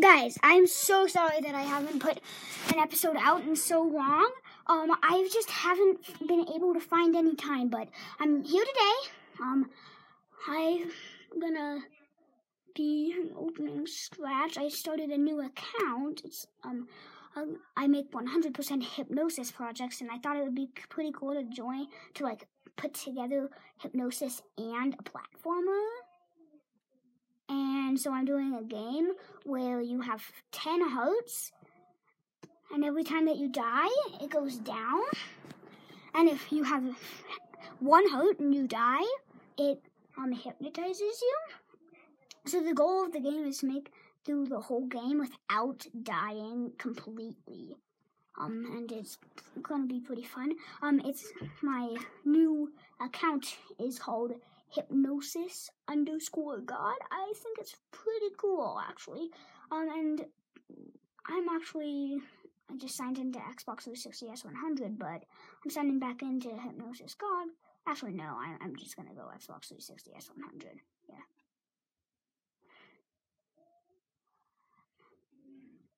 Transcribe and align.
guys, 0.00 0.36
I'm 0.42 0.66
so 0.66 1.06
sorry 1.06 1.40
that 1.40 1.54
I 1.54 1.62
haven't 1.62 2.00
put 2.00 2.20
an 2.72 2.78
episode 2.78 3.16
out 3.18 3.42
in 3.42 3.56
so 3.56 3.82
long. 3.82 4.30
Um, 4.66 4.90
I 5.02 5.28
just 5.32 5.50
haven't 5.50 6.00
been 6.26 6.46
able 6.54 6.74
to 6.74 6.80
find 6.80 7.16
any 7.16 7.34
time, 7.34 7.68
but 7.68 7.88
I'm 8.20 8.44
here 8.44 8.64
today. 8.64 9.12
Um, 9.40 9.70
I'm 10.48 10.90
gonna 11.40 11.80
be 12.74 13.14
opening 13.36 13.86
Scratch. 13.86 14.58
I 14.58 14.68
started 14.68 15.10
a 15.10 15.18
new 15.18 15.40
account. 15.40 16.22
It's 16.24 16.46
um, 16.62 16.88
I 17.76 17.86
make 17.86 18.10
100% 18.12 18.82
hypnosis 18.82 19.50
projects, 19.50 20.00
and 20.00 20.10
I 20.10 20.18
thought 20.18 20.36
it 20.36 20.42
would 20.42 20.54
be 20.54 20.70
pretty 20.88 21.12
cool 21.12 21.34
to 21.34 21.44
join 21.44 21.86
to 22.14 22.24
like 22.24 22.46
put 22.76 22.94
together 22.94 23.50
hypnosis 23.78 24.42
and 24.58 24.94
a 24.94 25.02
platformer. 25.02 25.84
And 27.48 27.98
so 27.98 28.12
I'm 28.12 28.24
doing 28.24 28.54
a 28.54 28.62
game 28.62 29.10
where 29.44 29.80
you 29.80 30.00
have 30.00 30.22
10 30.52 30.88
hearts, 30.88 31.52
and 32.72 32.84
every 32.84 33.04
time 33.04 33.26
that 33.26 33.36
you 33.36 33.48
die, 33.48 33.88
it 34.20 34.30
goes 34.30 34.56
down. 34.56 35.02
And 36.14 36.28
if 36.28 36.50
you 36.50 36.64
have 36.64 36.82
one 37.78 38.08
heart 38.08 38.40
and 38.40 38.54
you 38.54 38.66
die, 38.66 39.04
it 39.58 39.80
um, 40.18 40.32
hypnotizes 40.32 41.00
you. 41.00 41.36
So 42.46 42.62
the 42.62 42.74
goal 42.74 43.04
of 43.04 43.12
the 43.12 43.20
game 43.20 43.46
is 43.46 43.58
to 43.58 43.66
make 43.66 43.92
through 44.24 44.46
the 44.46 44.60
whole 44.60 44.86
game 44.86 45.20
without 45.20 45.86
dying 46.02 46.72
completely. 46.78 47.76
Um, 48.38 48.66
and 48.76 48.90
it's 48.92 49.18
gonna 49.62 49.86
be 49.86 50.00
pretty 50.00 50.24
fun. 50.24 50.52
Um, 50.82 51.00
it's 51.04 51.32
my 51.62 51.94
new 52.24 52.72
account 53.00 53.56
is 53.78 53.98
called 53.98 54.32
hypnosis 54.68 55.70
underscore 55.88 56.58
god. 56.60 56.96
I 57.10 57.32
think 57.34 57.58
it's 57.58 57.76
pretty 57.90 58.34
cool 58.36 58.80
actually. 58.88 59.30
Um, 59.70 59.88
and 59.92 60.26
I'm 61.28 61.48
actually 61.48 62.20
I 62.70 62.76
just 62.76 62.96
signed 62.96 63.18
into 63.18 63.38
Xbox 63.38 63.84
360 63.84 64.26
S100, 64.26 64.98
but 64.98 65.24
I'm 65.64 65.70
signing 65.70 65.98
back 65.98 66.22
into 66.22 66.48
hypnosis 66.48 67.14
god. 67.14 67.48
Actually, 67.88 68.12
no, 68.12 68.24
I, 68.24 68.56
I'm 68.60 68.74
just 68.76 68.96
gonna 68.96 69.14
go 69.14 69.30
Xbox 69.34 69.68
360 69.68 70.10
S100. 70.10 70.64
Yeah. 71.08 71.16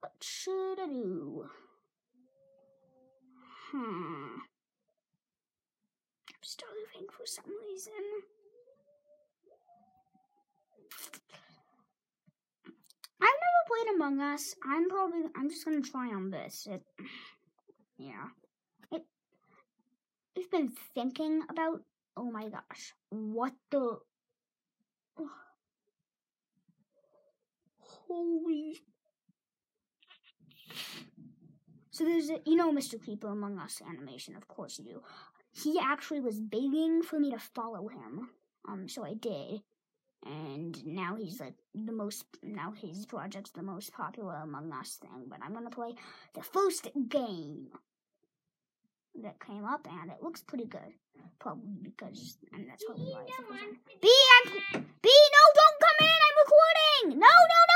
What 0.00 0.12
should 0.20 0.78
I 0.78 0.86
do? 0.86 1.48
Hmm. 3.70 4.38
I'm 6.28 6.42
starving 6.42 7.08
for 7.10 7.26
some 7.26 7.44
reason. 7.66 7.92
I've 13.20 13.26
never 13.26 13.62
played 13.66 13.94
Among 13.94 14.20
Us. 14.20 14.54
I'm 14.64 14.88
probably 14.88 15.22
I'm 15.36 15.50
just 15.50 15.64
gonna 15.64 15.80
try 15.80 16.08
on 16.08 16.30
this. 16.30 16.66
It 16.70 16.82
yeah. 17.98 18.26
It 18.92 19.04
I've 20.36 20.50
been 20.50 20.72
thinking 20.94 21.42
about 21.48 21.82
oh 22.16 22.30
my 22.30 22.48
gosh. 22.48 22.94
What 23.10 23.52
the 23.70 23.98
Holy 27.80 28.76
So 31.90 32.04
there's 32.04 32.30
a, 32.30 32.38
you 32.46 32.54
know 32.54 32.72
Mr. 32.72 33.02
Creeper 33.02 33.28
Among 33.28 33.58
Us 33.58 33.82
animation, 33.84 34.36
of 34.36 34.46
course 34.46 34.78
you 34.78 34.84
do. 34.84 35.02
He 35.50 35.80
actually 35.82 36.20
was 36.20 36.38
begging 36.38 37.02
for 37.02 37.18
me 37.18 37.32
to 37.32 37.38
follow 37.38 37.88
him. 37.88 38.30
Um 38.68 38.88
so 38.88 39.04
I 39.04 39.14
did 39.14 39.62
and 40.26 40.84
now 40.84 41.16
he's 41.16 41.40
like 41.40 41.54
the 41.74 41.92
most 41.92 42.24
now 42.42 42.72
his 42.72 43.06
project's 43.06 43.50
the 43.50 43.62
most 43.62 43.92
popular 43.92 44.36
among 44.42 44.72
us 44.72 44.98
thing 45.00 45.26
but 45.28 45.38
i'm 45.42 45.54
gonna 45.54 45.70
play 45.70 45.94
the 46.34 46.42
first 46.42 46.88
game 47.08 47.68
that 49.22 49.40
came 49.44 49.64
up 49.64 49.86
and 50.00 50.10
it 50.10 50.22
looks 50.22 50.42
pretty 50.42 50.66
good 50.66 50.92
probably 51.38 51.76
because 51.82 52.36
and 52.52 52.68
that's 52.68 52.84
probably 52.84 53.12
why 53.12 53.22
it's 53.22 53.36
the 53.36 53.42
first 53.42 53.64
one. 53.64 53.76
b 54.00 54.08
and 54.08 54.84
b 55.02 55.08
no 55.08 55.44
don't 55.54 55.78
come 55.80 56.06
in 56.06 56.18
i'm 56.26 56.36
recording 56.44 57.20
no 57.20 57.26
no 57.26 57.67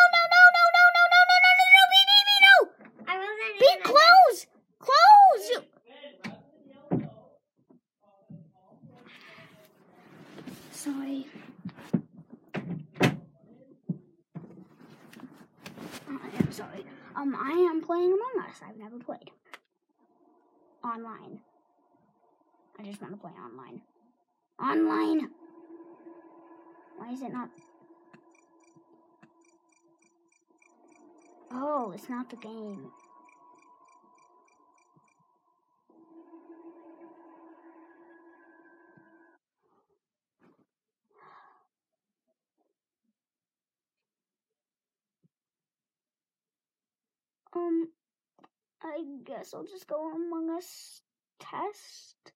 playing 17.93 18.15
Among 18.15 18.49
Us. 18.49 18.57
I've 18.67 18.79
never 18.79 18.99
played 18.99 19.31
online. 20.83 21.41
I 22.79 22.85
just 22.85 23.03
want 23.03 23.13
to 23.13 23.21
play 23.21 23.33
online. 23.33 23.83
Online. 24.59 25.29
Why 26.97 27.13
is 27.13 27.21
it 27.21 27.33
not? 27.33 27.51
Oh, 31.51 31.93
it's 31.95 32.09
not 32.09 32.31
the 32.31 32.37
game. 32.37 32.91
Um, 47.55 47.89
I 48.83 49.03
guess 49.25 49.53
I'll 49.55 49.65
just 49.65 49.87
go 49.87 50.11
Among 50.11 50.51
Us 50.57 51.03
test. 51.39 52.33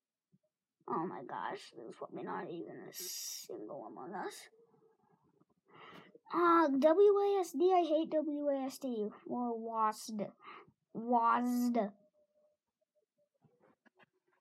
Oh 0.89 1.07
my 1.07 1.23
gosh, 1.25 1.73
there's 1.77 1.97
probably 1.97 2.23
not 2.23 2.45
even 2.51 2.77
a 2.89 2.93
single 2.93 3.87
Among 3.91 4.15
Us. 4.15 4.35
Ah, 6.33 6.69
WASD, 6.71 7.73
I 7.73 7.85
hate 7.87 8.11
WASD. 8.11 9.11
Or 9.29 9.59
WASD. 9.59 10.29
WASD. 10.97 11.93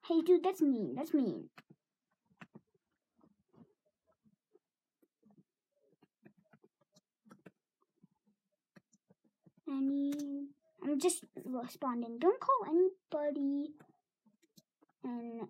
Hey 0.08 0.22
dude, 0.22 0.44
that's 0.44 0.62
mean, 0.62 0.94
that's 0.96 1.14
mean. 1.14 1.50
Any 9.68 10.85
I'm 10.96 11.02
just 11.02 11.26
responding. 11.44 12.20
Don't 12.20 12.40
call 12.40 12.70
anybody 12.70 13.74
an 15.04 15.50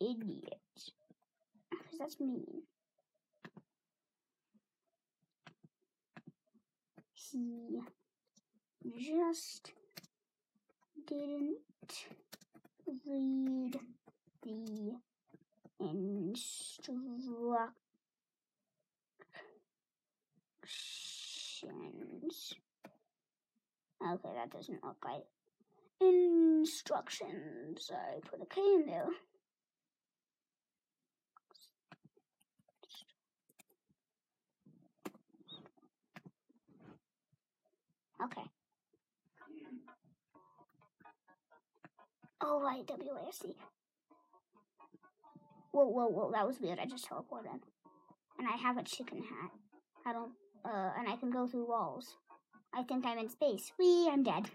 idiot. 0.00 0.60
Because 1.70 1.98
that's 1.98 2.18
mean. 2.18 2.62
He 7.12 7.82
just 8.98 9.72
didn't 11.06 11.58
read 13.04 13.78
the 14.42 14.94
instructions. 15.80 17.28
Okay, 24.04 24.28
that 24.34 24.50
doesn't 24.50 24.84
look 24.84 25.02
right. 25.04 25.24
Instructions. 26.00 27.90
I 27.90 28.20
put 28.28 28.42
a 28.42 28.46
K 28.46 28.60
in 28.60 28.86
there. 28.86 29.06
Okay. 38.22 38.42
Oh, 42.42 42.60
right. 42.60 42.88
Whoa, 45.72 45.86
whoa, 45.86 46.06
whoa, 46.06 46.30
that 46.32 46.46
was 46.46 46.60
weird. 46.60 46.78
I 46.78 46.84
just 46.84 47.08
teleported. 47.08 47.60
And 48.38 48.46
I 48.46 48.56
have 48.56 48.76
a 48.76 48.82
chicken 48.82 49.18
hat. 49.18 49.50
I 50.06 50.12
don't, 50.12 50.32
uh, 50.64 50.90
and 50.98 51.08
I 51.08 51.16
can 51.16 51.30
go 51.30 51.46
through 51.46 51.68
walls. 51.68 52.16
I 52.76 52.82
think 52.82 53.06
I'm 53.06 53.18
in 53.18 53.28
space. 53.28 53.72
Wee, 53.78 54.08
I'm 54.10 54.22
dead. 54.22 54.50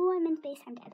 Ooh, 0.00 0.16
I'm 0.16 0.26
in 0.26 0.38
space, 0.38 0.58
I'm 0.66 0.74
dead. 0.74 0.92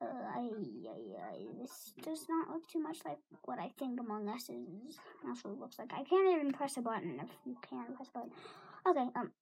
Uh, 0.00 0.04
I, 0.04 0.40
I, 0.40 1.38
this 1.60 1.92
does 2.02 2.26
not 2.28 2.50
look 2.50 2.66
too 2.68 2.78
much 2.78 2.98
like 3.04 3.18
what 3.44 3.58
I 3.58 3.72
think 3.78 3.98
Among 3.98 4.28
Us 4.28 4.48
is 4.50 4.98
actually 5.28 5.56
looks 5.58 5.78
like. 5.78 5.90
I 5.92 6.04
can't 6.04 6.28
even 6.28 6.52
press 6.52 6.76
a 6.76 6.82
button 6.82 7.18
if 7.22 7.30
you 7.44 7.56
can 7.68 7.94
press 7.96 8.08
a 8.14 8.18
button. 8.18 8.30
Okay, 8.86 9.08
um. 9.16 9.32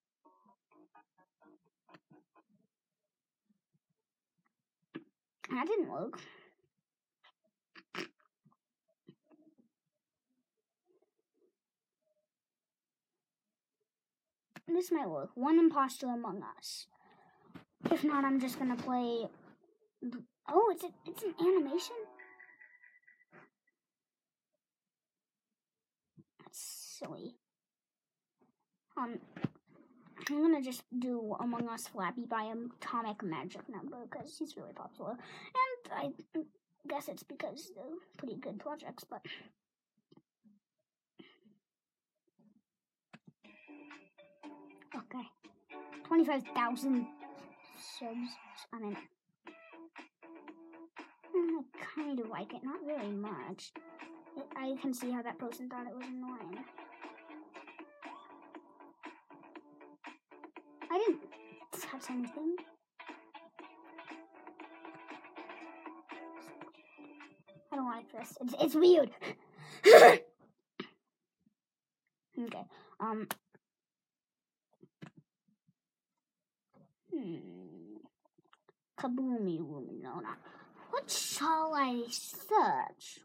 That 5.51 5.67
didn't 5.67 5.91
work. 5.91 6.21
This 14.69 14.91
might 14.91 15.09
work. 15.09 15.31
One 15.35 15.59
imposter 15.59 16.07
among 16.07 16.43
us. 16.59 16.87
If 17.91 18.03
not, 18.05 18.25
I'm 18.25 18.41
just 18.41 18.59
gonna 18.59 18.77
play. 18.77 19.29
Oh, 20.49 20.71
it's 20.73 20.85
a, 20.85 20.89
it's 21.07 21.23
an 21.23 21.35
animation. 21.41 21.97
That's 26.41 26.99
silly. 26.99 27.35
Um, 28.97 29.19
I'm 30.31 30.43
gonna 30.43 30.63
just 30.63 30.85
do 30.99 31.37
Among 31.41 31.69
Us 31.69 31.89
Flappy 31.89 32.25
by 32.25 32.53
Atomic 32.81 33.23
Magic 33.23 33.69
Number 33.69 34.07
because 34.11 34.37
he's 34.39 34.57
really 34.57 34.73
popular, 34.73 35.13
and 35.13 35.93
I 35.93 36.41
guess 36.89 37.09
it's 37.09 37.23
because 37.23 37.73
they're 37.75 37.85
pretty 38.17 38.37
good 38.37 38.59
projects, 38.59 39.05
but. 39.05 39.21
25,000 46.15 47.07
subs. 47.99 48.31
I 48.73 48.79
mean, 48.79 48.97
I 51.35 51.61
kind 51.97 52.21
of 52.21 52.29
like 52.29 52.55
it, 52.55 52.63
not 52.63 52.79
very 52.87 53.11
much. 53.11 53.73
I 54.55 54.77
can 54.81 54.95
see 54.95 55.11
how 55.11 55.23
that 55.23 55.41
person 55.41 55.69
thought 55.69 55.89
it 55.89 55.97
was 55.97 56.07
annoying. 56.07 56.65
I 60.89 60.99
didn't 60.99 61.23
touch 61.83 62.09
anything. 62.09 62.55
I 67.73 67.77
don't 67.77 67.87
like 67.87 68.13
this. 68.13 68.39
It's, 68.41 68.55
it's 68.61 68.75
weird. 68.77 69.11
okay. 69.85 70.23
Um. 73.01 73.27
Hmm. 77.15 77.97
Kaboomy 78.99 79.61
woman. 79.61 80.03
What 80.91 81.11
shall 81.11 81.73
I 81.75 82.05
search? 82.11 83.21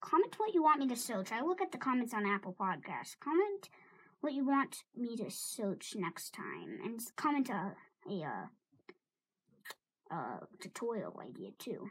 Comment 0.00 0.34
what 0.38 0.54
you 0.54 0.62
want 0.62 0.80
me 0.80 0.88
to 0.88 0.96
search. 0.96 1.30
I 1.32 1.42
look 1.42 1.60
at 1.60 1.72
the 1.72 1.78
comments 1.78 2.14
on 2.14 2.26
Apple 2.26 2.54
Podcasts. 2.58 3.18
Comment 3.20 3.68
what 4.20 4.32
you 4.32 4.46
want 4.46 4.76
me 4.96 5.16
to 5.16 5.30
search 5.30 5.94
next 5.96 6.34
time, 6.34 6.78
and 6.84 7.00
comment 7.16 7.48
a 7.50 7.74
a 8.10 8.22
uh, 8.24 10.14
uh, 10.14 10.40
tutorial 10.60 11.20
idea 11.22 11.50
too. 11.58 11.90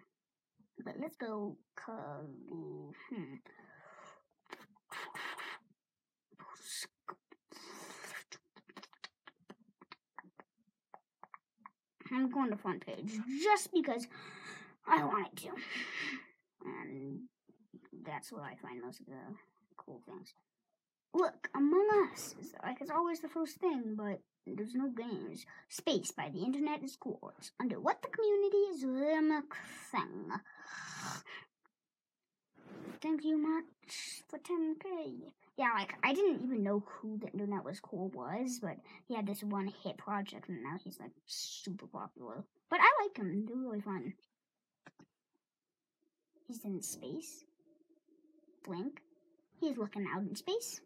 But 0.83 0.95
let's 0.99 1.15
go. 1.17 1.57
Hmm. 1.85 2.91
I'm 12.11 12.29
going 12.29 12.49
to 12.49 12.57
front 12.57 12.85
page 12.85 13.11
just 13.43 13.71
because 13.73 14.07
I 14.87 15.03
wanted 15.03 15.35
to. 15.37 15.49
And 16.65 17.21
that's 18.05 18.31
where 18.31 18.43
I 18.43 18.55
find 18.55 18.81
most 18.81 19.01
of 19.01 19.07
the 19.07 19.35
cool 19.77 20.01
things. 20.05 20.33
Look, 21.13 21.49
Among 21.55 22.09
Us 22.11 22.35
is 22.39 22.53
like 22.63 22.81
it's 22.81 22.91
always 22.91 23.19
the 23.19 23.29
first 23.29 23.57
thing, 23.57 23.95
but 23.95 24.21
there's 24.45 24.75
no 24.75 24.89
games. 24.89 25.45
Space 25.67 26.11
by 26.11 26.29
the 26.29 26.43
internet 26.43 26.83
is 26.83 26.95
cool. 26.95 27.33
It's 27.37 27.51
under 27.59 27.79
what 27.79 28.01
the 28.01 28.09
community 28.09 28.57
is 28.57 28.83
Limerick 28.83 29.53
thing. 29.91 30.31
Thank 33.01 33.23
you 33.23 33.37
much 33.37 33.65
for 34.29 34.37
10k. 34.39 35.31
Yeah, 35.57 35.71
like 35.73 35.93
I 36.03 36.13
didn't 36.13 36.43
even 36.43 36.63
know 36.63 36.83
who 36.87 37.17
the 37.17 37.27
internet 37.27 37.65
was 37.65 37.79
cool 37.79 38.09
was, 38.09 38.59
but 38.61 38.77
he 39.07 39.15
had 39.15 39.27
this 39.27 39.43
one 39.43 39.71
hit 39.83 39.97
project 39.97 40.47
and 40.47 40.63
now 40.63 40.77
he's 40.83 40.99
like 40.99 41.11
super 41.25 41.87
popular. 41.87 42.43
But 42.69 42.79
I 42.81 43.03
like 43.03 43.17
him, 43.17 43.45
they're 43.45 43.57
really 43.57 43.81
fun. 43.81 44.13
He's 46.47 46.63
in 46.63 46.81
space. 46.81 47.43
Blink. 48.63 49.01
He's 49.59 49.77
looking 49.77 50.07
out 50.13 50.21
in 50.21 50.35
space. 50.35 50.81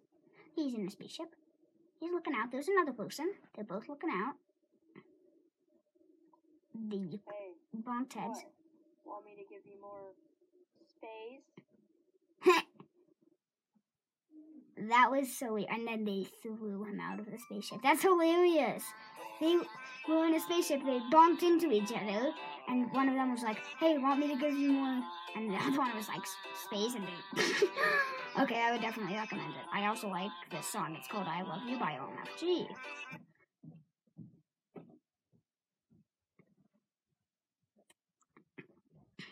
He's 0.55 0.73
in 0.73 0.87
a 0.87 0.91
spaceship. 0.91 1.35
He's 1.99 2.11
looking 2.11 2.33
out. 2.35 2.51
There's 2.51 2.67
another 2.67 2.91
person. 2.93 3.31
They're 3.55 3.63
both 3.63 3.87
looking 3.87 4.09
out. 4.09 4.33
The 6.89 6.97
Hey, 6.97 7.53
bonked 7.81 8.13
heads. 8.13 8.43
what? 9.05 9.15
Want 9.21 9.25
me 9.25 9.31
to 9.35 9.47
give 9.49 9.61
you 9.65 9.79
more 9.79 10.13
space? 10.87 11.52
That 14.89 15.09
was 15.11 15.37
so 15.37 15.53
weird. 15.53 15.69
And 15.71 15.87
then 15.87 16.05
they 16.05 16.25
threw 16.41 16.83
him 16.83 16.99
out 16.99 17.19
of 17.19 17.25
the 17.25 17.37
spaceship. 17.37 17.79
That's 17.83 18.01
hilarious. 18.01 18.83
They 19.39 19.57
were 20.07 20.25
in 20.25 20.35
a 20.35 20.39
spaceship. 20.39 20.83
They 20.85 20.99
bumped 21.11 21.43
into 21.43 21.71
each 21.71 21.91
other, 21.91 22.31
and 22.67 22.91
one 22.93 23.09
of 23.09 23.15
them 23.15 23.31
was 23.31 23.41
like, 23.43 23.57
"Hey, 23.79 23.97
want 23.97 24.19
me 24.19 24.27
to 24.27 24.39
give 24.39 24.53
you 24.57 24.71
more?" 24.71 25.03
And 25.35 25.49
the 25.49 25.55
other 25.65 25.77
one 25.77 25.95
was 25.95 26.07
like, 26.07 26.21
"Space." 26.65 26.95
And 26.95 27.07
okay, 28.39 28.61
I 28.61 28.71
would 28.71 28.81
definitely 28.81 29.15
recommend 29.15 29.49
it. 29.51 29.65
I 29.73 29.87
also 29.87 30.07
like 30.07 30.31
this 30.51 30.67
song. 30.67 30.95
It's 30.97 31.07
called 31.07 31.27
"I 31.27 31.41
Love 31.41 31.63
You" 31.67 31.77
by 31.79 31.97
OMFG. 31.97 32.67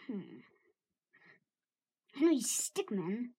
Hmm. 0.07 0.21
Henry 2.15 2.39
Stickmin. 2.39 3.29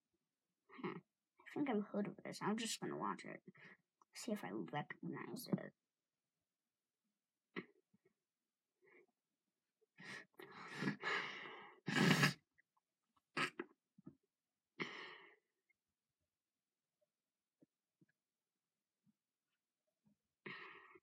I 1.53 1.59
think 1.59 1.69
I've 1.69 1.85
heard 1.93 2.07
of 2.07 2.15
this. 2.25 2.39
I'm 2.43 2.57
just 2.57 2.81
gonna 2.81 2.97
watch 2.97 3.25
it. 3.25 3.41
See 4.15 4.33
if 4.33 4.43
I 4.43 4.49
recognize 4.73 5.49
it. 5.53 5.73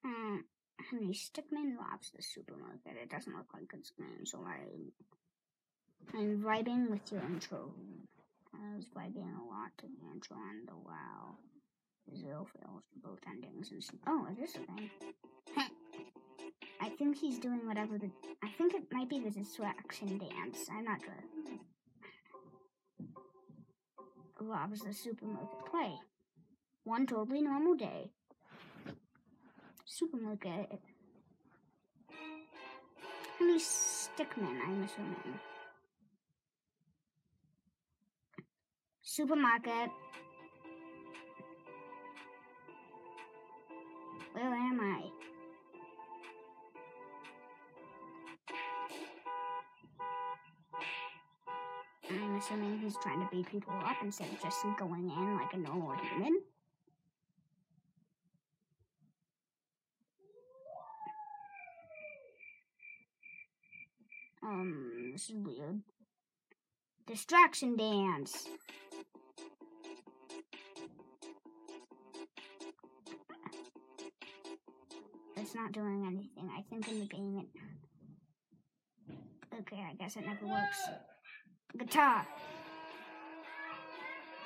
Hmm. 0.04 0.38
Henry 0.90 1.14
Stickmin 1.14 1.78
robs 1.78 2.12
the 2.16 2.24
supermarket. 2.24 2.98
It 3.04 3.10
doesn't 3.12 3.36
look 3.36 3.54
like 3.54 3.70
it's 3.74 3.92
green, 3.92 4.26
so 4.26 4.44
I 4.44 4.58
I'm 6.18 6.42
vibing 6.42 6.90
with 6.90 7.12
your 7.12 7.22
intro. 7.22 7.74
Was 8.54 8.86
vibing 8.96 9.36
a 9.38 9.44
lot 9.44 9.72
to 9.80 9.86
the 9.88 10.14
intro 10.14 10.38
and 10.38 10.68
the 10.68 10.76
wow. 10.76 11.38
Zero 12.16 12.48
fails 12.54 12.84
for 12.92 13.10
both 13.10 13.20
endings. 13.28 13.72
And 13.72 13.84
oh, 14.08 14.28
is 14.42 14.56
a 14.56 14.60
thing. 14.60 14.90
I 16.82 16.90
think 16.90 17.18
he's 17.18 17.40
doing 17.40 17.68
whatever 17.68 17.98
the. 17.98 18.10
I 18.44 18.50
think 18.58 18.74
it 18.74 18.84
might 18.92 19.10
be 19.10 19.20
the 19.20 19.30
distraction 19.30 20.18
dance. 20.18 20.70
I'm 20.72 20.86
not 20.86 21.02
sure. 21.02 21.24
Robs 24.42 24.82
the 24.82 24.94
supermarket 24.94 25.66
play. 25.70 25.96
One 26.86 27.06
totally 27.06 27.42
normal 27.42 27.76
day. 27.76 28.12
Supermarket. 29.86 30.80
Henry 33.38 33.60
Stickmin, 33.60 34.60
I'm 34.66 34.84
assuming. 34.84 35.40
Supermarket. 39.20 39.90
Where 44.32 44.46
am 44.46 44.80
I? 44.80 45.04
I'm 52.10 52.38
assuming 52.38 52.80
he's 52.80 52.96
trying 53.04 53.20
to 53.20 53.28
beat 53.30 53.52
people 53.52 53.74
up 53.84 53.98
instead 54.02 54.30
of 54.32 54.42
just 54.42 54.66
going 54.78 55.12
in 55.12 55.36
like 55.36 55.52
a 55.52 55.58
normal 55.58 55.98
human. 55.98 56.40
Um, 64.42 65.12
this 65.12 65.30
is 65.30 65.36
weird. 65.36 65.82
Distraction 67.06 67.76
dance. 67.76 68.48
It's 75.42 75.56
not 75.56 75.72
doing 75.72 76.06
anything. 76.06 76.52
I 76.58 76.62
think 76.70 76.88
in 76.90 77.00
the 77.00 77.06
game 77.06 77.40
it. 77.40 77.48
Okay, 79.62 79.82
I 79.90 79.94
guess 79.96 80.18
it 80.18 80.26
never 80.26 80.46
works. 80.46 80.82
Guitar. 81.78 82.28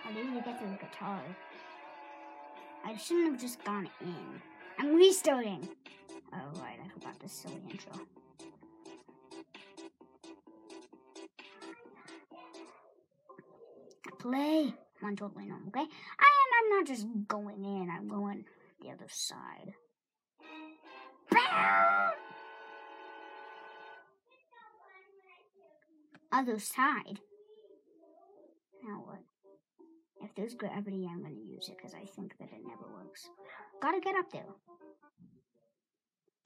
How 0.04 0.12
did 0.12 0.34
we 0.34 0.42
get 0.42 0.60
to 0.60 0.66
the 0.66 0.78
guitar? 0.78 1.22
I 2.86 2.96
shouldn't 2.96 3.32
have 3.32 3.42
just 3.42 3.64
gone 3.64 3.90
in. 4.02 4.42
I'm 4.78 4.96
restarting. 4.96 5.68
Oh, 6.34 6.62
right, 6.62 6.78
I 6.84 6.88
forgot 6.94 7.20
this 7.20 7.32
silly 7.32 7.62
intro. 7.70 7.94
Play. 14.20 14.74
One 15.00 15.16
totally 15.16 15.46
normal, 15.46 15.68
okay? 15.70 15.82
I 15.82 15.84
am 15.84 16.54
I'm 16.64 16.70
not 16.70 16.88
just 16.88 17.08
going 17.28 17.66
in, 17.66 17.90
I'm 17.90 18.08
going 18.08 18.46
the 18.82 18.92
other 18.92 19.08
side. 19.10 19.74
Other 26.32 26.58
side. 26.58 27.20
Now 28.84 29.04
what? 29.06 29.20
If 30.22 30.34
there's 30.36 30.56
gravity, 30.56 31.08
I'm 31.10 31.22
gonna 31.22 31.36
use 31.36 31.70
it 31.70 31.78
because 31.78 31.94
I 31.94 32.06
think 32.16 32.38
that 32.40 32.50
it 32.50 32.62
never 32.66 32.92
works. 32.92 33.30
Gotta 33.82 34.00
get 34.00 34.16
up 34.16 34.32
there. 34.32 34.48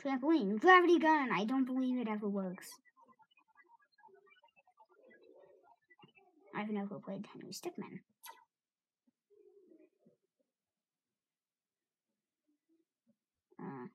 Trampoline, 0.04 0.60
gravity 0.60 1.00
gun. 1.00 1.32
I 1.32 1.46
don't 1.46 1.66
believe 1.66 1.98
it 1.98 2.08
ever 2.08 2.28
works. 2.28 2.68
I've 6.56 6.70
never 6.70 7.00
played 7.00 7.26
Henry 7.34 7.52
Stickmin. 7.52 8.00
Uh, 13.60 13.88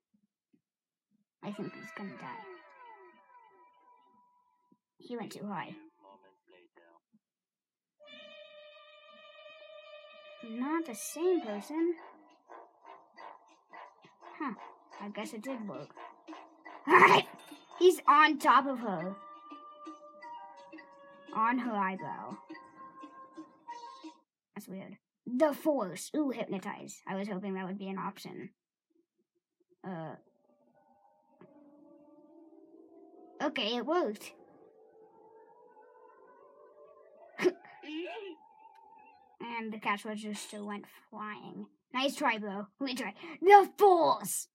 I 1.45 1.51
think 1.51 1.73
he's 1.75 1.91
gonna 1.97 2.11
die. 2.21 2.45
He 4.99 5.17
went 5.17 5.33
too 5.33 5.47
high. 5.47 5.75
Not 10.49 10.87
the 10.87 10.95
same 10.95 11.41
person. 11.41 11.95
Huh. 14.39 14.55
I 15.01 15.09
guess 15.09 15.33
it 15.33 15.43
did 15.43 15.69
work. 15.69 15.91
He's 17.79 18.01
on 18.07 18.39
top 18.39 18.67
of 18.67 18.79
her. 18.81 19.15
On 21.35 21.59
her 21.59 21.73
eyebrow. 21.73 22.37
That's 24.55 24.69
weird. 24.69 24.99
The 25.27 25.53
Force. 25.53 26.11
Ooh, 26.17 26.31
hypnotize. 26.31 27.01
I 27.07 27.17
was 27.17 27.29
hoping 27.29 27.55
that 27.55 27.67
would 27.67 27.79
be 27.79 27.89
an 27.89 27.99
option. 27.99 28.51
Uh. 29.85 30.15
Okay, 33.43 33.77
it 33.77 33.85
worked. 33.85 34.33
and 37.41 37.53
the 39.73 39.79
cash 39.79 40.05
register 40.05 40.63
went 40.63 40.85
flying. 41.11 41.67
Nice 41.93 42.15
try, 42.15 42.39
bro. 42.39 42.69
We 42.79 42.95
try. 42.95 43.15
The 43.41 43.69
Force! 43.77 44.47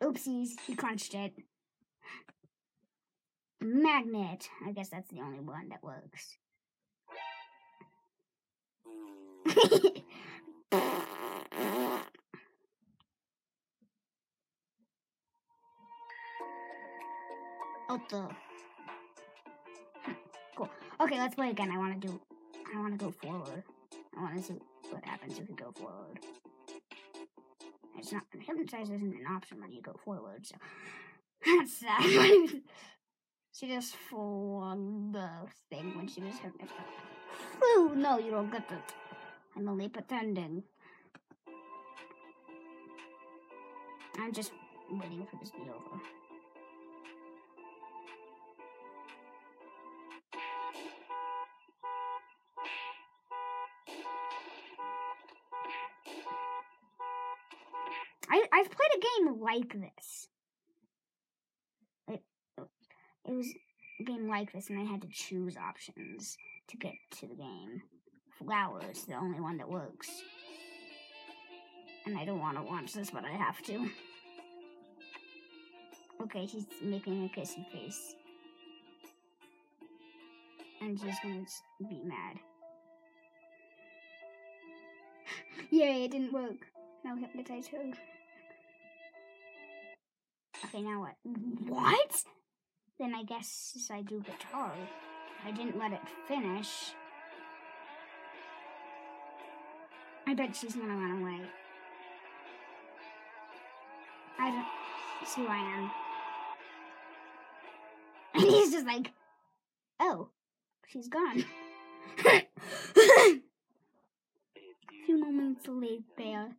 Oopsies, 0.00 0.50
he 0.66 0.76
crunched 0.76 1.14
it. 1.14 1.32
Magnet. 3.60 4.48
I 4.64 4.70
guess 4.72 4.90
that's 4.90 5.10
the 5.10 5.20
only 5.20 5.40
one 5.40 5.70
that 5.70 5.82
works. 5.82 6.38
the. 18.08 18.28
Cool. 20.54 20.70
Okay, 21.00 21.18
let's 21.18 21.34
play 21.34 21.50
again. 21.50 21.70
I 21.72 21.78
want 21.78 22.00
to 22.00 22.06
do. 22.06 22.20
I 22.74 22.78
want 22.78 22.98
to 22.98 23.04
go 23.04 23.10
forward. 23.10 23.64
I 24.16 24.22
want 24.22 24.36
to 24.36 24.42
see 24.42 24.60
what 24.90 25.04
happens 25.04 25.38
if 25.38 25.48
we 25.48 25.54
go 25.54 25.72
forward. 25.72 26.20
It's 27.98 28.12
not 28.12 28.22
hypnotize 28.38 28.90
isn't 28.90 29.14
an 29.14 29.26
option 29.28 29.60
when 29.60 29.72
you 29.72 29.82
go 29.82 29.94
forward, 30.04 30.46
so 30.46 30.56
that's 31.58 31.78
sad. 31.78 32.02
she 33.52 33.68
just 33.68 33.96
flung 33.96 35.12
the 35.12 35.28
thing 35.68 35.96
when 35.96 36.06
she 36.06 36.20
was 36.20 36.34
hypnotized. 36.34 36.74
No, 37.96 38.18
you 38.18 38.30
don't 38.30 38.50
get 38.50 38.70
it. 38.70 38.94
I'm 39.56 39.68
only 39.68 39.88
pretending. 39.88 40.62
I'm 44.18 44.32
just 44.32 44.52
waiting 44.90 45.26
for 45.30 45.36
this 45.36 45.50
to 45.50 45.56
be 45.56 45.70
over. 45.70 46.00
I, 58.30 58.44
I've 58.52 58.70
played 58.70 58.90
a 58.96 59.00
game 59.00 59.40
like 59.40 59.80
this. 59.80 60.28
It, 62.08 62.22
it 63.26 63.32
was 63.32 63.46
a 64.00 64.04
game 64.04 64.28
like 64.28 64.52
this, 64.52 64.70
and 64.70 64.78
I 64.78 64.84
had 64.84 65.02
to 65.02 65.08
choose 65.08 65.56
options 65.56 66.36
to 66.68 66.76
get 66.76 66.94
to 67.20 67.26
the 67.26 67.34
game. 67.34 67.82
Flower 68.38 68.80
is 68.90 69.04
the 69.04 69.14
only 69.14 69.40
one 69.40 69.58
that 69.58 69.68
works. 69.68 70.08
And 72.06 72.16
I 72.16 72.24
don't 72.24 72.38
want 72.38 72.56
to 72.56 72.62
watch 72.62 72.92
this, 72.92 73.10
but 73.10 73.24
I 73.24 73.32
have 73.32 73.60
to. 73.62 73.90
Okay, 76.22 76.46
he's 76.46 76.66
making 76.82 77.24
a 77.24 77.38
kissy 77.38 77.66
face. 77.72 78.14
And 80.80 80.98
she's 80.98 81.16
gonna 81.22 81.44
be 81.88 82.02
mad. 82.04 82.38
Yay, 85.70 86.04
it 86.04 86.12
didn't 86.12 86.32
work. 86.32 86.66
Now 87.04 87.16
hypnotize 87.16 87.66
her. 87.68 87.92
Okay, 90.72 90.82
now 90.82 91.00
what? 91.00 91.16
What? 91.66 92.24
Then 93.00 93.12
I 93.12 93.24
guess 93.24 93.88
I 93.90 94.02
do 94.02 94.20
guitar. 94.20 94.72
I 95.44 95.50
didn't 95.50 95.76
let 95.76 95.90
it 95.92 96.00
finish. 96.28 96.92
I 100.28 100.34
bet 100.34 100.54
she's 100.54 100.76
gonna 100.76 100.94
run 100.94 101.22
away. 101.22 101.40
I 104.38 104.50
don't 104.52 105.28
see 105.28 105.40
who 105.40 105.48
I 105.48 105.56
am. 105.56 105.90
And 108.34 108.44
he's 108.44 108.70
just 108.70 108.86
like, 108.86 109.10
oh, 109.98 110.28
she's 110.86 111.08
gone. 111.08 111.44
A 112.24 112.42
few 115.04 115.18
moments 115.18 115.66
later. 115.66 116.50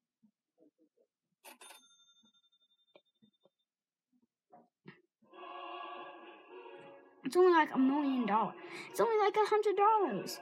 It's 7.32 7.38
only 7.38 7.54
like 7.54 7.74
a 7.74 7.80
million 7.80 8.26
dollars. 8.26 8.56
It's 8.90 9.00
only 9.00 9.18
like 9.24 9.34
a 9.38 9.48
hundred 9.48 9.78
dollars. 9.78 10.42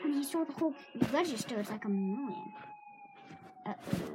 When 0.00 0.14
you 0.14 0.22
saw 0.22 0.44
the 0.44 0.52
whole 0.52 0.72
register, 1.12 1.58
it's 1.58 1.70
like 1.70 1.86
a 1.86 1.88
million. 1.88 2.52
Uh 3.66 3.74
oh. 3.90 4.14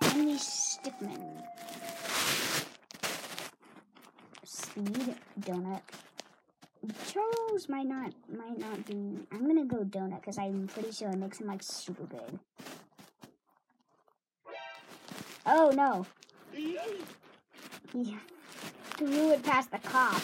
Henry 0.00 0.38
Stickmin. 0.38 1.22
Speed 4.44 5.16
donut. 5.38 5.82
Charles 7.12 7.68
might 7.68 7.88
not 7.88 8.14
might 8.34 8.58
not 8.58 8.86
be. 8.86 9.18
I'm 9.30 9.46
gonna 9.46 9.66
go 9.66 9.84
donut 9.84 10.22
because 10.22 10.38
I'm 10.38 10.66
pretty 10.66 10.92
sure 10.92 11.10
it 11.10 11.18
makes 11.18 11.40
him 11.42 11.48
like 11.48 11.62
super 11.62 12.04
big. 12.04 12.38
Oh 15.44 15.72
no! 15.74 16.06
He 17.92 18.16
threw 18.98 19.30
it 19.30 19.42
past 19.44 19.70
the 19.70 19.78
cop. 19.78 20.20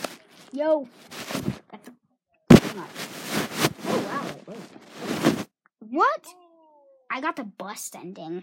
Yo! 0.52 0.88
Oh 3.87 4.00
wow! 4.09 4.57
What? 5.78 6.26
I 7.09 7.21
got 7.21 7.37
the 7.37 7.45
bust 7.45 7.95
ending. 7.95 8.43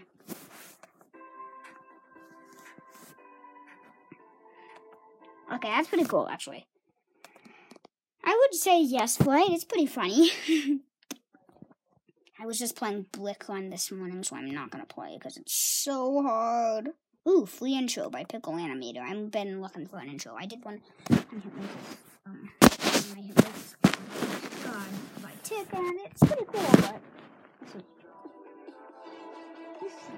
Okay, 5.52 5.68
that's 5.68 5.88
pretty 5.88 6.04
cool 6.04 6.26
actually. 6.30 6.66
I 8.24 8.34
would 8.40 8.54
say 8.54 8.80
yes, 8.80 9.18
play. 9.18 9.42
It's 9.50 9.64
pretty 9.64 9.86
funny. 9.86 10.30
I 12.40 12.46
was 12.46 12.58
just 12.58 12.74
playing 12.74 13.04
Blickline 13.12 13.70
this 13.70 13.92
morning, 13.92 14.22
so 14.24 14.36
I'm 14.36 14.50
not 14.50 14.70
gonna 14.70 14.86
play 14.86 15.18
because 15.18 15.36
it's 15.36 15.54
so 15.54 16.22
hard. 16.22 16.88
Ooh, 17.28 17.46
free 17.46 17.74
intro 17.74 18.10
by 18.10 18.24
Pickle 18.24 18.54
Animator. 18.54 19.00
I've 19.00 19.30
been 19.30 19.60
looking 19.62 19.86
for 19.86 19.98
an 19.98 20.08
intro. 20.08 20.34
I 20.36 20.46
did 20.46 20.64
one 20.64 20.80
um, 22.26 22.50
God 24.64 24.88
by 25.22 25.30
Tick, 25.44 25.66
and 25.72 26.00
it's 26.04 26.22
pretty 26.22 26.44
cool, 26.46 26.62
but 26.80 27.00
let's 29.80 29.94
see. 29.94 30.12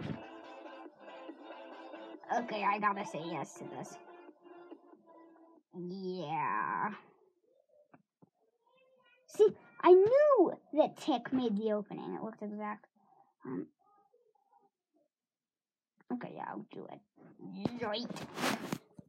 Let's. 2.32 2.44
Okay, 2.44 2.64
I 2.64 2.78
gotta 2.78 3.06
say 3.06 3.23
yes 3.30 3.54
to 3.54 3.64
this. 3.76 3.96
Yeah. 5.76 6.90
See, 9.26 9.49
I 9.82 9.90
knew 9.92 10.52
that 10.75 10.96
Tick 10.96 11.32
made 11.32 11.56
the 11.58 11.73
opening. 11.73 12.14
It 12.14 12.23
looked 12.23 12.42
exact. 12.42 12.87
Um. 13.44 13.66
Okay, 16.14 16.33
yeah, 16.37 16.44
I'll 16.49 16.66
do 16.73 16.87
it. 16.92 17.83
Right. 17.83 18.06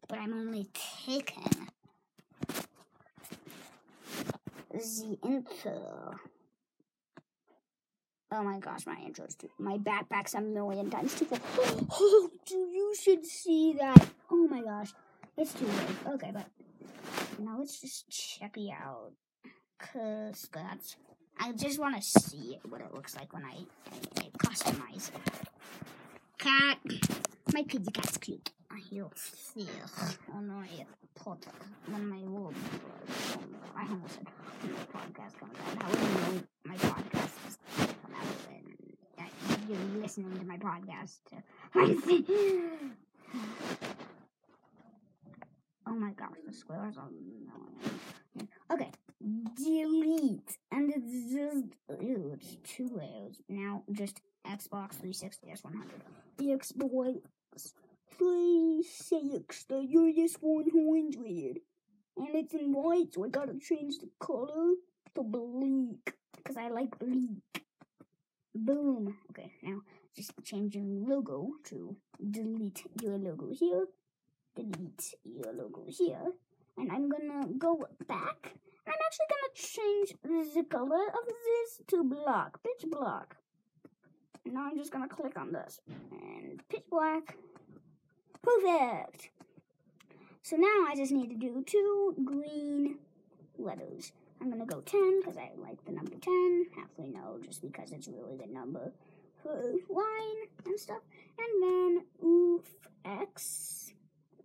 But 0.07 0.19
I'm 0.19 0.33
only 0.33 0.67
taking 1.05 1.67
the 4.71 5.17
intro. 5.23 6.15
Oh 8.31 8.43
my 8.43 8.57
gosh, 8.59 8.87
my 8.87 8.97
intro's 9.05 9.35
too. 9.35 9.49
My 9.59 9.77
backpack's 9.77 10.33
a 10.33 10.41
million 10.41 10.89
times 10.89 11.13
too 11.15 11.25
full. 11.25 11.87
Oh, 11.91 12.29
dude, 12.45 12.73
you 12.73 12.95
should 12.99 13.25
see 13.25 13.73
that. 13.79 14.07
Oh 14.31 14.47
my 14.47 14.61
gosh, 14.61 14.93
it's 15.37 15.53
too 15.53 15.65
big. 15.65 16.13
Okay, 16.13 16.31
but 16.33 16.47
now 17.39 17.57
let's 17.59 17.79
just 17.79 18.09
check 18.09 18.57
it 18.57 18.71
out. 18.71 19.11
Cause 19.79 20.49
that's. 20.51 20.95
I 21.39 21.51
just 21.51 21.79
want 21.79 21.95
to 21.95 22.01
see 22.01 22.57
what 22.67 22.81
it 22.81 22.93
looks 22.93 23.15
like 23.15 23.31
when 23.33 23.43
I, 23.43 23.57
I, 23.91 24.21
I 24.21 24.29
customize 24.37 25.09
it. 25.13 25.49
Cat. 26.37 26.77
My 27.53 27.63
kitty 27.63 27.91
cat's 27.91 28.17
cute. 28.17 28.51
He'll 28.89 29.11
see. 29.15 29.67
On 30.33 30.47
my 30.47 30.67
pod, 31.15 31.45
on 31.93 32.09
my 32.09 32.17
little. 32.17 32.53
I 33.75 33.81
almost 33.87 34.15
said 34.15 34.25
my 34.63 34.69
podcast 34.99 35.39
comes 35.39 35.57
out. 35.59 35.83
How 35.83 35.89
would 35.89 35.99
you 35.99 36.07
know 36.15 36.43
my 36.65 36.75
podcast 36.75 37.47
is 37.47 37.57
come 37.77 38.13
out? 38.15 38.25
And 39.17 39.69
you're 39.69 40.01
listening 40.01 40.37
to 40.39 40.45
my 40.45 40.57
podcast. 40.57 41.19
Oh 45.87 45.93
my 45.93 46.11
gosh, 46.13 46.37
the 46.45 46.51
squares 46.51 46.97
are 46.97 47.07
annoying. 47.07 48.49
Okay, 48.73 48.89
delete, 49.55 50.57
and 50.71 50.91
it's 50.91 51.31
just 51.31 52.01
ew, 52.01 52.31
it's 52.33 52.57
two 52.63 52.89
layers 52.91 53.39
now. 53.47 53.83
Just 53.91 54.19
Xbox 54.45 54.95
360 54.95 55.47
S100. 55.47 56.01
The 56.37 56.45
Xbox 56.45 57.73
360 58.17 59.87
S100. 59.87 61.61
And 62.17 62.33
it's 62.35 62.53
in 62.53 62.71
white, 62.71 63.13
so 63.13 63.25
I 63.25 63.29
gotta 63.29 63.57
change 63.59 63.97
the 63.99 64.09
color 64.19 64.75
to 65.15 65.23
bleak. 65.23 66.13
Because 66.37 66.57
I 66.57 66.69
like 66.69 66.97
bleak. 66.97 67.65
Boom. 68.53 69.17
Okay, 69.31 69.51
now 69.63 69.81
just 70.15 70.31
changing 70.43 71.05
logo 71.07 71.57
to 71.65 71.97
delete 72.31 72.85
your 73.01 73.17
logo 73.17 73.49
here. 73.51 73.87
Delete 74.55 75.15
your 75.25 75.51
logo 75.51 75.85
here. 75.89 76.33
And 76.77 76.91
I'm 76.91 77.09
gonna 77.09 77.47
go 77.57 77.85
back. 78.07 78.53
I'm 78.87 78.93
actually 79.05 79.27
gonna 79.33 79.53
change 79.55 80.13
the 80.53 80.63
color 80.63 81.07
of 81.07 81.25
this 81.27 81.81
to 81.87 82.03
black, 82.03 82.61
pitch 82.63 82.85
black. 82.89 83.35
Now 84.45 84.67
I'm 84.69 84.77
just 84.77 84.91
gonna 84.91 85.07
click 85.07 85.37
on 85.37 85.51
this. 85.51 85.81
And 86.11 86.61
pitch 86.69 86.83
black. 86.89 87.37
Perfect. 88.41 89.29
So 90.43 90.55
now 90.55 90.85
I 90.87 90.93
just 90.95 91.11
need 91.11 91.29
to 91.29 91.35
do 91.35 91.63
two 91.65 92.15
green 92.23 92.99
letters. 93.57 94.11
I'm 94.39 94.49
gonna 94.49 94.65
go 94.65 94.81
10 94.81 95.21
because 95.21 95.37
I 95.37 95.51
like 95.57 95.83
the 95.85 95.91
number 95.91 96.15
10. 96.15 96.67
Actually, 96.79 97.09
no, 97.09 97.39
just 97.43 97.61
because 97.61 97.91
it's 97.91 98.07
a 98.07 98.11
really 98.11 98.37
good 98.37 98.51
number 98.51 98.91
for 99.41 99.73
line 99.89 100.47
and 100.65 100.79
stuff. 100.79 101.01
And 101.39 101.63
then 101.63 102.05
oof 102.23 102.75
X. 103.03 103.93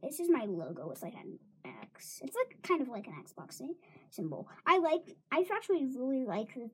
This 0.02 0.20
is 0.20 0.30
my 0.30 0.46
logo. 0.46 0.90
It's 0.90 1.02
like 1.02 1.14
an 1.14 1.38
It's 2.22 2.36
like 2.36 2.62
kind 2.62 2.80
of 2.80 2.88
like 2.88 3.06
an 3.06 3.14
Xbox 3.24 3.60
symbol. 4.10 4.48
I 4.66 4.78
like. 4.78 5.16
I 5.32 5.44
actually 5.52 5.86
really 5.96 6.24
like 6.24 6.54
the, 6.54 6.70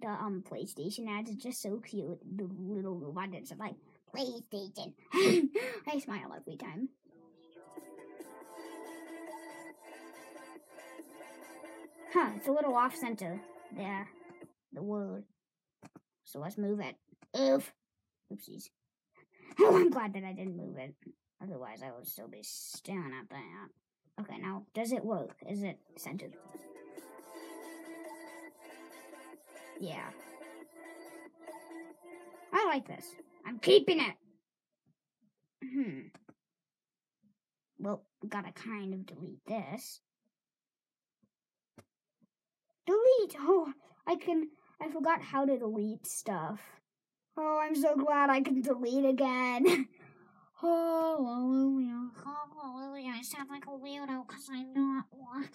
the 0.00 0.08
um 0.08 0.42
PlayStation 0.48 1.08
ads. 1.08 1.30
It's 1.30 1.42
just 1.42 1.62
so 1.62 1.78
cute. 1.78 2.18
The 2.36 2.48
little 2.58 2.98
robot 2.98 3.30
that's 3.32 3.52
like 3.58 3.74
PlayStation. 4.14 4.94
I 5.86 5.98
smile 5.98 6.34
every 6.36 6.56
time. 6.56 6.88
Huh, 12.12 12.30
it's 12.36 12.48
a 12.48 12.52
little 12.52 12.74
off 12.74 12.96
center 12.96 13.40
there. 13.76 14.08
The 14.72 14.82
word. 14.82 15.24
So 16.24 16.40
let's 16.40 16.58
move 16.58 16.80
it. 16.80 16.96
Oof. 17.38 17.72
Oopsies. 18.32 18.64
Oh, 19.60 19.76
I'm 19.80 19.90
glad 19.90 20.14
that 20.14 20.24
I 20.24 20.32
didn't 20.32 20.56
move 20.56 20.76
it. 20.76 20.94
Otherwise, 21.42 21.82
I 21.82 21.92
would 21.92 22.06
still 22.06 22.28
be 22.28 22.42
staring 22.42 23.12
at 23.14 23.28
that. 23.30 23.68
Okay, 24.20 24.38
now, 24.38 24.64
does 24.74 24.92
it 24.92 25.04
work? 25.04 25.36
Is 25.48 25.62
it 25.62 25.78
centered? 25.96 26.34
Yeah. 29.80 30.10
I 32.52 32.66
like 32.66 32.86
this. 32.86 33.06
I'm 33.46 33.58
keeping 33.58 34.00
it. 34.00 34.14
Hmm. 35.64 36.00
Well, 37.78 38.04
gotta 38.28 38.52
kind 38.52 38.92
of 38.92 39.06
delete 39.06 39.44
this. 39.46 40.00
Delete! 42.86 43.36
Oh, 43.38 43.72
I 44.06 44.16
can. 44.16 44.48
I 44.82 44.90
forgot 44.90 45.22
how 45.22 45.46
to 45.46 45.58
delete 45.58 46.06
stuff. 46.06 46.60
Oh, 47.38 47.58
I'm 47.62 47.74
so 47.74 47.96
glad 47.96 48.28
I 48.28 48.42
can 48.42 48.60
delete 48.60 49.06
again. 49.06 49.88
Hallelujah. 50.60 52.10
Hallelujah. 52.22 53.12
I 53.16 53.22
sound 53.22 53.48
like 53.48 53.64
a 53.64 53.70
weirdo 53.70 54.26
because 54.26 54.46
I'm 54.52 54.74
not 54.74 55.04
one. 55.10 55.48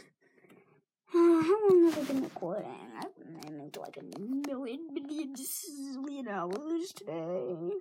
How 1.13 1.70
long 1.70 1.91
have 1.91 2.00
I 2.00 2.04
been 2.12 2.24
recording? 2.24 2.91
I've 2.98 3.15
been 3.44 3.60
into 3.60 3.82
like 3.82 3.98
a 3.98 4.18
million, 4.18 4.88
million, 4.91 5.36
zillion 5.36 6.28
hours 6.28 6.91
today. 6.94 7.76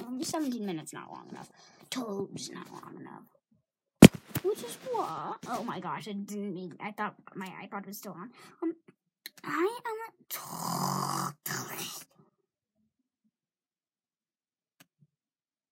Um, 0.00 0.20
17 0.20 0.66
minutes 0.66 0.92
not 0.92 1.12
long 1.12 1.28
enough. 1.30 1.48
Toad's 1.90 2.50
not 2.50 2.68
long 2.72 2.96
enough. 2.98 3.22
Which 4.42 4.64
is 4.64 4.78
what? 4.90 5.38
Oh 5.48 5.62
my 5.62 5.78
gosh, 5.78 6.08
I 6.08 6.12
didn't 6.12 6.54
mean. 6.54 6.74
I 6.80 6.90
thought 6.90 7.14
my 7.36 7.46
iPod 7.64 7.86
was 7.86 7.98
still 7.98 8.12
on. 8.12 8.30
Um, 8.62 8.74
I 9.44 9.80
am 9.86 9.98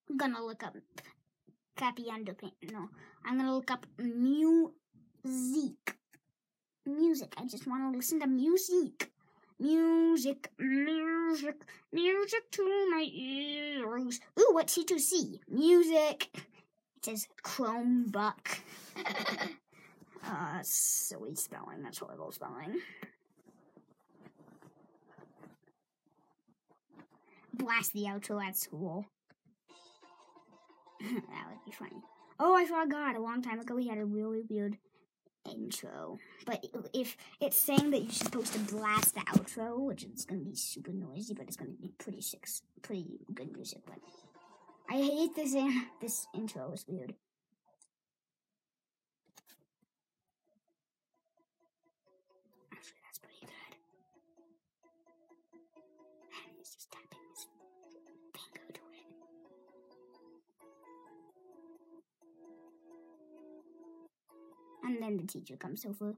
I'm 0.08 0.16
gonna 0.16 0.44
look 0.44 0.62
up 0.62 0.76
Cappy 1.76 2.04
Underpaint. 2.04 2.72
No, 2.72 2.88
I'm 3.24 3.38
gonna 3.38 3.54
look 3.54 3.70
up 3.70 3.86
music. 3.98 4.44
Music. 6.84 7.34
I 7.36 7.46
just 7.46 7.66
want 7.66 7.92
to 7.92 7.96
listen 7.96 8.20
to 8.20 8.26
music. 8.26 9.10
Music, 9.58 10.50
music, 10.58 11.62
music 11.90 12.50
to 12.50 12.88
my 12.90 13.06
ears. 13.10 14.20
Ooh, 14.38 14.50
what's 14.52 14.76
C2C? 14.76 15.40
Music. 15.48 16.28
It 16.34 17.04
says 17.04 17.26
Chromebook. 17.42 18.60
uh, 20.26 20.58
silly 20.62 21.34
spelling. 21.34 21.82
That's 21.82 21.98
horrible 21.98 22.32
spelling. 22.32 22.80
Blast 27.54 27.94
the 27.94 28.04
outro 28.04 28.44
at 28.44 28.56
school. 28.56 29.06
that 31.00 31.46
would 31.48 31.64
be 31.64 31.72
funny. 31.72 32.02
Oh, 32.38 32.54
I 32.54 32.66
forgot. 32.66 33.16
A 33.16 33.20
long 33.20 33.42
time 33.42 33.60
ago, 33.60 33.74
we 33.74 33.88
had 33.88 33.98
a 33.98 34.04
really 34.04 34.42
weird 34.48 34.76
intro. 35.50 36.18
But 36.44 36.64
if 36.92 37.16
it's 37.40 37.56
saying 37.56 37.90
that 37.90 38.02
you're 38.02 38.12
supposed 38.12 38.52
to 38.52 38.58
blast 38.58 39.14
the 39.14 39.20
outro, 39.20 39.78
which 39.80 40.04
is 40.04 40.24
going 40.24 40.40
to 40.40 40.50
be 40.50 40.56
super 40.56 40.92
noisy, 40.92 41.34
but 41.34 41.46
it's 41.46 41.56
going 41.56 41.74
to 41.74 41.80
be 41.80 41.92
pretty 41.98 42.20
six, 42.20 42.62
pretty 42.82 43.20
good 43.34 43.52
music. 43.52 43.80
But 43.86 43.98
I 44.90 44.94
hate 44.94 45.34
this. 45.34 45.54
In, 45.54 45.86
this 46.00 46.26
intro 46.34 46.72
is 46.72 46.84
weird. 46.86 47.14
And 64.86 65.02
then 65.02 65.16
the 65.16 65.26
teacher 65.26 65.56
comes 65.56 65.84
over. 65.84 66.14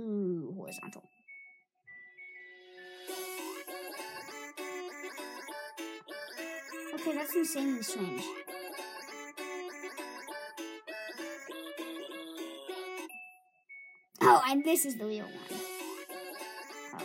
Ooh, 0.00 0.54
horizontal. 0.56 1.02
Okay, 6.94 7.14
that's 7.14 7.36
insanely 7.36 7.82
strange. 7.82 8.22
Oh, 14.22 14.42
and 14.48 14.64
this 14.64 14.86
is 14.86 14.96
the 14.96 15.04
real 15.04 15.26
one. 15.26 15.60
Oh. 16.94 17.04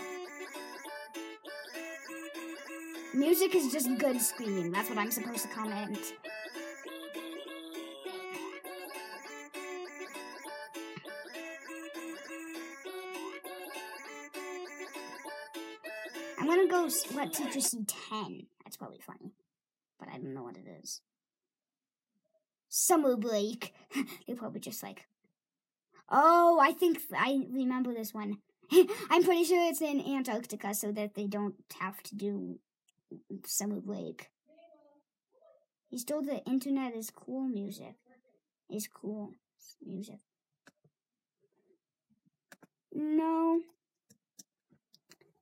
Music 3.16 3.54
is 3.54 3.70
just 3.74 3.90
good 3.98 4.22
screaming. 4.22 4.72
That's 4.72 4.88
what 4.88 4.98
I'm 4.98 5.12
supposed 5.12 5.42
to 5.42 5.50
comment. 5.50 6.14
Gonna 16.88 17.17
let 17.17 17.34
teacher 17.34 17.60
see 17.60 17.84
10. 18.10 18.47
That's 18.63 18.78
probably 18.78 19.00
funny. 19.00 19.34
But 20.00 20.08
I 20.08 20.13
don't 20.13 20.34
know 20.34 20.43
what 20.43 20.56
it 20.56 20.67
is. 20.82 21.02
Summer 22.69 23.17
break. 23.17 23.73
They're 24.28 24.38
probably 24.38 24.62
just 24.62 24.82
like, 24.82 25.08
oh, 26.10 26.60
I 26.62 26.71
think 26.71 27.02
I 27.13 27.45
remember 27.52 27.93
this 27.93 28.13
one. 28.13 28.38
I'm 29.10 29.23
pretty 29.23 29.43
sure 29.43 29.69
it's 29.69 29.82
in 29.82 30.00
Antarctica 30.00 30.73
so 30.73 30.93
that 30.93 31.15
they 31.15 31.28
don't 31.28 31.56
have 31.80 32.02
to 32.04 32.15
do 32.15 32.60
summer 33.45 33.82
break. 33.82 34.30
He 35.89 35.97
stole 35.97 36.21
the 36.21 36.43
internet 36.45 36.95
is 36.95 37.10
cool 37.10 37.47
music. 37.47 37.95
Is 38.69 38.88
cool 38.88 39.34
music. 39.86 40.19
No. 42.93 43.62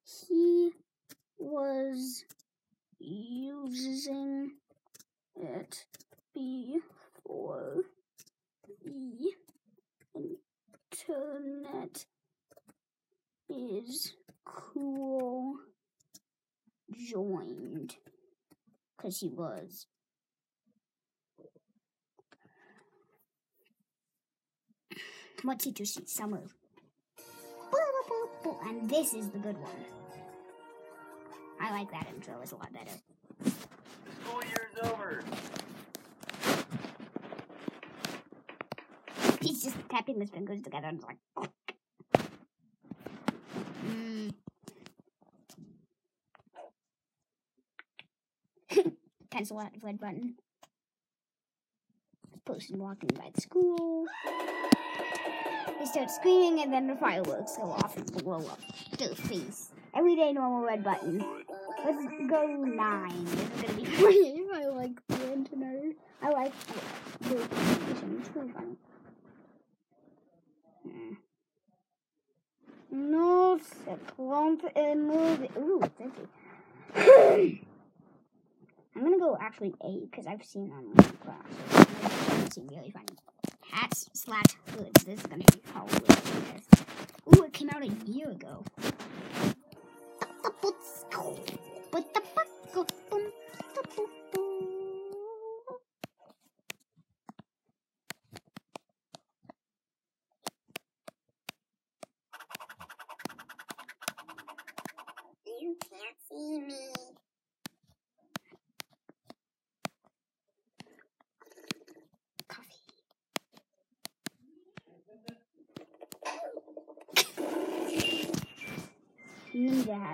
He 0.04 0.72
was 1.38 2.24
using 3.00 4.52
it 5.36 5.86
before 6.34 7.84
the 8.84 9.32
internet 10.16 12.06
is 13.50 14.14
cool. 14.46 15.56
Joined. 17.10 17.96
Because 18.96 19.20
he 19.20 19.30
was. 19.30 19.88
What 25.44 25.60
teacher 25.60 25.86
seat 25.86 26.10
summer 26.10 26.44
and 28.68 28.90
this 28.90 29.14
is 29.14 29.30
the 29.30 29.40
good 29.40 29.58
one 29.58 30.05
i 31.62 31.72
like 31.72 31.92
that 31.92 32.08
intro 32.14 32.40
it's 32.42 32.52
a 32.52 32.56
lot 32.56 32.72
better. 32.74 32.92
School 34.24 34.42
year's 34.44 34.92
over. 34.92 35.24
he's 39.46 39.64
just 39.64 39.78
tapping 39.90 40.20
his 40.20 40.30
fingers 40.30 40.62
together 40.62 40.88
and 40.88 41.04
like 41.04 41.18
mm. 43.88 44.34
pencil 49.30 49.60
out 49.60 49.72
red 49.82 50.00
button. 50.00 50.36
Person 52.46 52.78
walking 52.78 53.10
by 53.16 53.32
the 53.34 53.42
school. 53.42 54.06
They 55.80 55.86
start 55.86 56.12
screaming 56.12 56.62
and 56.62 56.72
then 56.72 56.86
the 56.86 56.96
fireworks 56.96 57.58
go 57.58 57.72
off 57.72 57.98
and 57.98 58.06
blow 58.24 58.46
up 58.48 58.60
their 59.00 59.16
face. 59.16 59.72
Everyday 59.96 60.32
normal 60.32 60.62
red 60.64 60.84
button 60.84 61.26
let's 61.86 62.30
go 62.30 62.48
nine 62.56 63.26
this 63.26 63.42
is 63.42 63.50
gonna 63.62 63.74
be 63.74 63.86
funny 63.98 64.44
i 64.54 64.66
like 64.68 65.08
the 65.08 65.34
internet 65.34 65.84
i 66.22 66.30
like 66.30 66.54
the 67.22 67.36
information 67.42 68.18
it's 68.20 68.36
really 68.36 68.52
funny 68.52 68.76
Hmm. 70.84 71.14
No 72.92 73.58
se 73.58 73.96
plante 74.16 74.72
en 74.76 75.08
movie. 75.08 75.50
Ooh, 75.58 75.82
empty. 76.00 76.28
I'm 78.96 79.04
gonna 79.04 79.18
go 79.18 79.36
actually 79.42 79.74
eight 79.84 80.10
because 80.12 80.28
I've 80.28 80.46
seen 80.46 80.72
online 80.72 81.18
class. 81.24 81.88
It 82.46 82.54
seems 82.54 82.72
really 82.72 82.92
funny. 82.92 83.18
Hats 83.72 84.10
slash 84.14 84.56
hoods. 84.72 85.04
This 85.04 85.20
is 85.20 85.26
gonna 85.26 85.44
be 85.44 85.62
hilarious. 85.74 85.95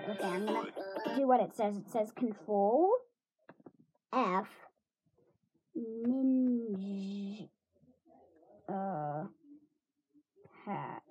Okay, 0.09 0.27
I'm 0.27 0.45
gonna 0.45 0.67
do 1.15 1.27
what 1.27 1.41
it 1.41 1.55
says. 1.55 1.77
It 1.77 1.89
says 1.89 2.11
Control 2.11 2.89
F 4.13 4.47
Ninja 5.77 7.49
uh, 8.67 9.23
hat. 10.65 11.03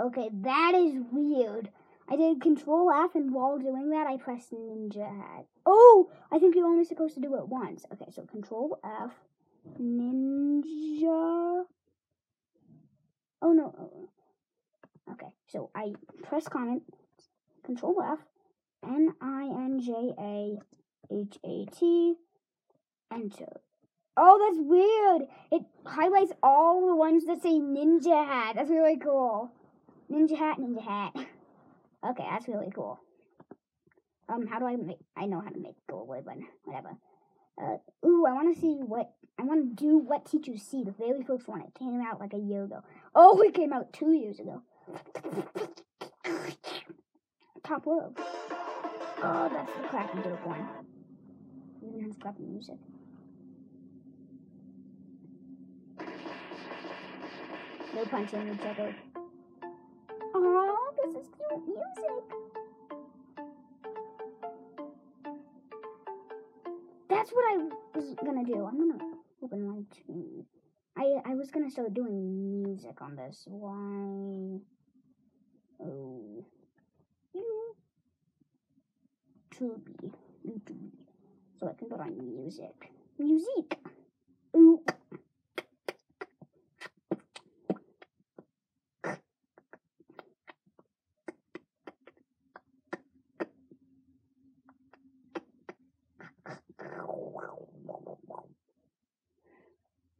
Okay, 0.00 0.30
that 0.32 0.74
is 0.74 0.94
weird. 1.12 1.70
I 2.08 2.16
did 2.16 2.40
Control 2.40 2.90
F, 2.90 3.14
and 3.14 3.32
while 3.32 3.58
doing 3.58 3.90
that, 3.90 4.06
I 4.06 4.16
pressed 4.16 4.52
Ninja 4.52 5.06
Hat. 5.06 5.46
Oh, 5.64 6.10
I 6.30 6.38
think 6.38 6.54
you're 6.54 6.66
only 6.66 6.84
supposed 6.84 7.14
to 7.14 7.20
do 7.20 7.36
it 7.36 7.48
once. 7.48 7.86
Okay, 7.92 8.10
so 8.10 8.22
Control 8.26 8.78
F, 8.84 9.12
Ninja. 9.80 11.64
Oh 13.44 13.52
no. 13.52 14.10
Okay, 15.10 15.32
so 15.48 15.70
I 15.74 15.92
press 16.22 16.48
comment, 16.48 16.82
Control 17.64 18.02
F, 18.02 18.18
N 18.84 19.14
I 19.20 19.44
N 19.44 19.80
J 19.80 20.12
A 20.18 20.58
H 21.10 21.38
A 21.44 21.66
T, 21.66 22.14
enter. 23.12 23.60
Oh, 24.16 24.38
that's 24.38 24.60
weird. 24.60 25.28
It 25.50 25.62
highlights 25.86 26.32
all 26.42 26.86
the 26.86 26.96
ones 26.96 27.24
that 27.24 27.42
say 27.42 27.52
Ninja 27.52 28.26
Hat. 28.26 28.56
That's 28.56 28.70
really 28.70 28.98
cool. 28.98 29.50
Ninja 30.10 30.36
Hat, 30.36 30.58
Ninja 30.58 30.82
Hat. 30.82 31.14
Okay, 32.04 32.26
that's 32.28 32.48
really 32.48 32.68
cool. 32.74 32.98
Um, 34.28 34.44
how 34.48 34.58
do 34.58 34.66
I 34.66 34.74
make? 34.74 34.98
I 35.16 35.26
know 35.26 35.40
how 35.40 35.50
to 35.50 35.58
make 35.60 35.76
go 35.88 36.00
away 36.00 36.20
button. 36.20 36.48
Whatever. 36.64 36.96
Uh, 37.56 37.76
ooh, 38.04 38.26
I 38.26 38.32
want 38.32 38.52
to 38.52 38.60
see 38.60 38.80
what 38.84 39.12
I 39.38 39.44
want 39.44 39.78
to 39.78 39.84
do. 39.84 39.98
What 39.98 40.26
teachers 40.26 40.62
see 40.62 40.82
the 40.82 40.90
very 40.90 41.22
first 41.22 41.46
one. 41.46 41.60
It 41.60 41.78
came 41.78 42.00
out 42.00 42.18
like 42.18 42.32
a 42.34 42.38
year 42.38 42.64
ago. 42.64 42.80
Oh, 43.14 43.40
it 43.42 43.54
came 43.54 43.72
out 43.72 43.92
two 43.92 44.12
years 44.12 44.40
ago. 44.40 44.62
Top 47.64 47.86
row. 47.86 48.12
Oh, 49.24 49.48
that's 49.52 49.72
the 49.72 49.88
crappy 49.88 50.18
dope 50.22 50.46
one. 50.46 50.68
Even 51.86 52.04
has 52.04 52.16
crappy 52.16 52.42
music. 52.42 52.76
No 57.94 58.04
punching 58.04 58.54
each 58.54 58.66
other. 58.66 58.94
Oh, 60.34 60.92
this 61.04 61.14
is 61.22 61.28
cute 61.28 61.66
music. 61.66 62.24
That's 67.08 67.30
what 67.30 67.44
I 67.52 67.56
was 67.94 68.14
gonna 68.24 68.44
do. 68.44 68.64
I'm 68.64 68.78
gonna 68.78 69.04
open 69.42 69.68
my 69.68 69.82
tune. 69.94 70.46
I 70.96 71.20
I 71.24 71.34
was 71.34 71.50
gonna 71.50 71.70
start 71.70 71.94
doing 71.94 72.62
music 72.62 73.00
on 73.02 73.16
this. 73.16 73.44
Why? 73.46 74.58
Oh, 75.80 76.44
you 77.34 77.74
Tubi, 79.62 80.10
YouTube, 80.44 80.90
so 81.60 81.68
I 81.68 81.72
can 81.74 81.88
put 81.88 82.00
on 82.00 82.18
music. 82.18 82.90
Music. 83.16 83.78
Ooh. 84.56 84.82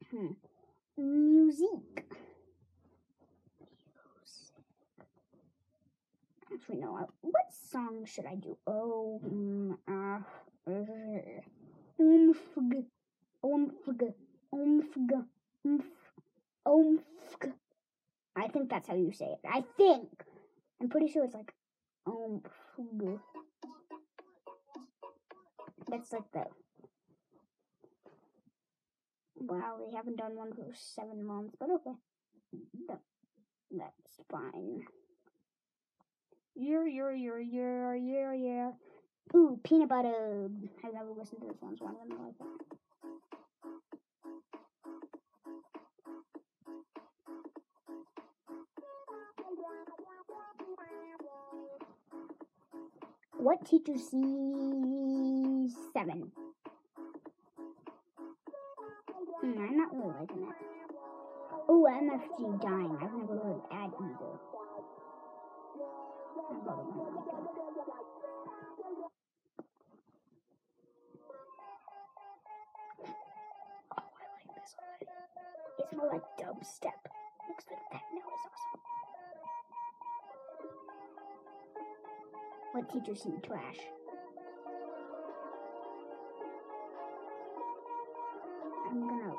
Hmm. 0.08 0.26
Music. 0.96 2.04
Actually, 6.52 6.76
no. 6.76 6.96
I, 6.96 7.06
what 7.22 7.46
should 8.06 8.26
I 8.26 8.34
do? 8.34 8.56
Oh, 8.66 9.20
umfg, 12.00 12.94
umf, 14.52 14.84
umfg. 16.66 17.52
I 18.34 18.48
think 18.48 18.70
that's 18.70 18.88
how 18.88 18.94
you 18.94 19.12
say 19.12 19.26
it. 19.26 19.40
I 19.44 19.62
think. 19.76 20.08
I'm 20.80 20.88
pretty 20.88 21.08
sure 21.08 21.24
it's 21.24 21.34
like 21.34 21.52
umfg. 22.06 23.20
That's 25.88 26.12
like 26.12 26.30
the. 26.32 26.44
Wow, 29.36 29.78
we 29.84 29.94
haven't 29.94 30.16
done 30.18 30.36
one 30.36 30.52
for 30.52 30.72
seven 30.74 31.24
months, 31.24 31.56
but 31.58 31.70
okay. 31.70 31.96
That's 33.70 34.20
fine 34.30 34.82
year, 36.72 36.86
year, 36.86 37.12
year, 37.12 37.38
year, 37.38 37.94
year, 37.94 38.32
year. 38.32 38.72
Ooh, 39.36 39.60
peanut 39.62 39.90
butter. 39.90 40.48
I've 40.82 40.94
never 40.94 41.10
listened 41.18 41.42
to 41.42 41.48
this 41.48 41.58
one, 41.60 41.76
so 41.76 41.86
I'm 41.86 42.08
gonna 42.08 42.22
like 42.22 42.38
that. 42.38 42.46
What 53.36 53.66
teacher 53.66 53.92
C7? 53.92 54.22
Mm, 59.44 59.58
I'm 59.58 59.76
not 59.76 59.94
really 59.94 60.14
liking 60.20 60.42
it. 60.42 60.54
Ooh, 61.70 61.86
MFG 61.90 62.62
dying. 62.62 62.96
I've 63.02 63.12
never 63.12 63.36
heard 63.36 63.60
that 63.70 63.90
either. 64.00 64.61
It's 75.78 75.92
more 75.94 76.08
like 76.10 76.22
dubstep. 76.38 77.00
Mixed 77.48 77.68
with 77.68 77.80
techno 77.90 78.20
is 78.20 78.44
awesome. 78.48 78.80
What 82.72 82.88
teacher 82.90 83.14
seen 83.14 83.40
trash? 83.42 83.80
I'm 88.88 89.00
gonna. 89.08 89.34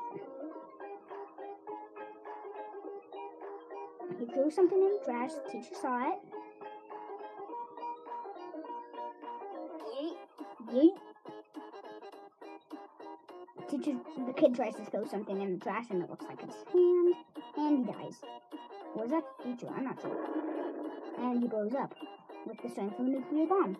He 4.20 4.26
threw 4.26 4.50
something 4.50 4.78
in 4.78 4.90
the 4.92 5.04
trash. 5.04 5.32
The 5.32 5.50
teacher 5.50 5.74
saw 5.80 6.12
it. 6.12 6.33
Teacher, 13.70 13.94
the 14.26 14.32
kid 14.32 14.56
tries 14.56 14.74
to 14.74 14.84
throw 14.86 15.06
something 15.06 15.40
in 15.40 15.54
the 15.54 15.60
trash 15.64 15.86
and 15.90 16.02
it 16.02 16.10
looks 16.10 16.24
like 16.26 16.40
his 16.40 16.50
hand, 16.72 17.14
and 17.56 17.78
he 17.78 17.84
dies. 17.92 18.16
Was 18.96 19.10
that 19.10 19.22
teacher? 19.44 19.68
I'm 19.72 19.84
not 19.84 20.00
sure. 20.00 20.18
And 21.20 21.40
he 21.40 21.46
blows 21.46 21.74
up 21.74 21.94
with 22.44 22.60
the 22.60 22.68
strength 22.68 22.98
of 22.98 23.06
a 23.06 23.08
nuclear 23.08 23.46
bomb. 23.46 23.76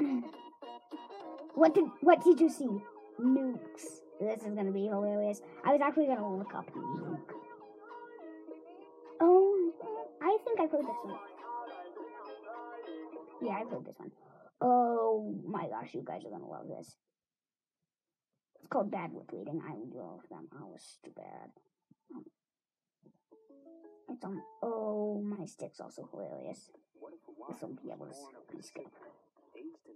what 1.54 1.74
did 1.74 1.84
what 2.00 2.24
did 2.24 2.40
you 2.40 2.48
see? 2.48 2.80
Nukes. 3.20 4.00
This 4.18 4.44
is 4.44 4.54
gonna 4.54 4.72
be 4.72 4.86
hilarious. 4.86 5.42
I 5.62 5.72
was 5.72 5.82
actually 5.82 6.06
gonna 6.06 6.36
look 6.36 6.54
up 6.54 6.70
nuke. 6.74 7.34
Oh, 9.20 9.72
I 10.22 10.38
think 10.42 10.58
I've 10.58 10.70
heard 10.70 10.86
this 10.86 10.96
one. 11.02 11.18
Yeah, 13.44 13.58
I've 13.60 13.70
heard 13.70 13.84
this 13.84 13.98
one. 13.98 14.10
Oh 14.60 15.34
my 15.46 15.68
gosh, 15.68 15.92
you 15.92 16.02
guys 16.02 16.24
are 16.24 16.30
gonna 16.30 16.48
love 16.48 16.68
this. 16.68 16.96
It's 18.60 18.68
called 18.70 18.90
Bad 18.90 19.12
Lip 19.12 19.30
Reading. 19.32 19.60
I 19.68 19.72
love 19.94 20.20
them. 20.30 20.48
I 20.58 20.64
was 20.64 20.98
too 21.04 21.12
bad. 21.14 21.50
Um, 22.14 22.24
It's 24.08 24.24
on. 24.24 24.40
Oh, 24.62 25.20
my 25.20 25.44
stick's 25.44 25.80
also 25.80 26.08
hilarious. 26.10 26.70
This 27.50 27.60
will 27.60 27.76
be 27.82 27.90
able 27.90 28.06
to 28.06 28.62
skip. 28.62 28.88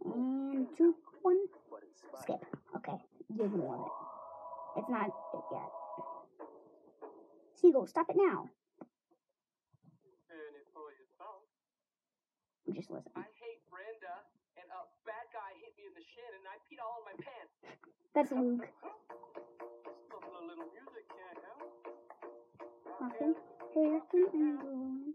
And 0.05 0.67
two, 0.77 0.95
one, 1.23 1.39
skip. 2.21 2.45
Okay, 2.77 2.99
you're 3.35 3.49
gonna 3.49 3.65
love 3.65 3.87
it. 3.87 4.81
It's 4.81 4.91
not 4.91 5.09
it 5.09 5.45
yet. 5.51 5.71
Seagull, 7.55 7.87
stop 7.87 8.11
it 8.11 8.17
now. 8.17 8.51
And 10.31 10.55
it's 10.61 10.71
for 10.75 10.93
yourself. 10.93 11.43
Just 12.75 12.91
listen. 12.91 13.13
I 13.17 13.27
hate 13.41 13.65
Brenda, 13.71 14.15
and 14.61 14.69
a 14.71 14.83
bad 15.07 15.27
guy 15.33 15.51
hit 15.59 15.73
me 15.78 15.78
in 15.89 15.95
the 15.97 16.05
shin, 16.05 16.31
and 16.37 16.45
I 16.45 16.61
peed 16.69 16.81
all 16.85 17.01
in 17.01 17.05
my 17.09 17.17
pants. 17.17 17.55
That's 18.15 18.33
Luke. 18.33 18.69
Oh, 18.85 18.93
a 20.13 20.43
little 20.45 20.69
music 20.77 21.09
can't. 21.09 21.41
Nothing. 23.01 23.35
Here 23.73 24.01
can 24.11 25.15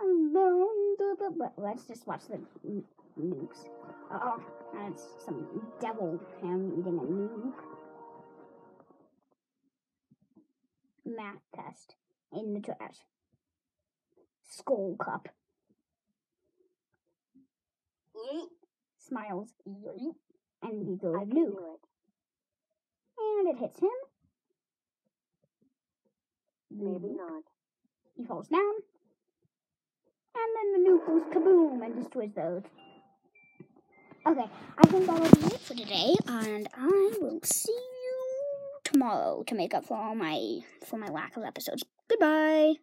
alone 0.00 0.96
to 0.98 1.16
the 1.18 1.30
but 1.38 1.52
let's 1.56 1.84
just 1.86 2.06
watch 2.06 2.26
the 2.28 2.40
n- 2.64 2.84
nukes. 3.18 3.66
Oh, 4.12 4.42
that's 4.74 5.08
some 5.24 5.46
devil 5.80 6.20
him 6.40 6.72
eating 6.78 6.98
a 6.98 7.02
nuke. 7.02 7.54
Math 11.04 11.42
test 11.54 11.96
in 12.32 12.54
the 12.54 12.60
trash. 12.60 12.98
Skull 14.48 14.96
cup. 15.02 15.28
Yeet. 18.14 18.61
Smiles. 19.08 19.54
And 19.66 20.86
he 20.86 20.94
I 20.94 20.98
throws 21.00 21.22
a 21.22 21.26
can 21.26 21.30
nuke. 21.30 21.50
do 21.50 21.58
it. 21.74 21.80
And 23.18 23.48
it 23.48 23.60
hits 23.60 23.80
him. 23.80 23.88
Maybe 26.70 27.14
not. 27.14 27.42
He 28.16 28.24
falls 28.24 28.48
down. 28.48 28.72
And 30.34 30.56
then 30.56 30.84
the 30.84 30.90
nuke 30.90 31.06
goes 31.06 31.22
kaboom 31.34 31.84
and 31.84 31.94
destroys 31.96 32.32
the 32.34 32.40
earth. 32.40 32.64
Okay, 34.24 34.44
I 34.78 34.86
think 34.86 35.06
that'll 35.06 35.36
be 35.36 35.46
it 35.54 35.60
for 35.60 35.74
today, 35.74 36.14
and 36.28 36.68
I 36.74 37.12
will 37.20 37.40
see 37.42 37.72
you 37.72 38.78
tomorrow 38.84 39.42
to 39.48 39.54
make 39.56 39.74
up 39.74 39.84
for 39.84 39.96
all 39.96 40.14
my 40.14 40.60
for 40.86 40.96
my 40.96 41.08
lack 41.08 41.36
of 41.36 41.42
episodes. 41.42 41.82
Goodbye. 42.08 42.74